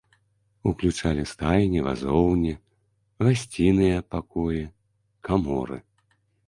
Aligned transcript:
Уключалі 0.69 1.25
стайні, 1.31 1.79
вазоўні, 1.89 2.53
гасціныя 3.29 3.97
пакоі, 4.17 4.63
каморы. 5.31 5.77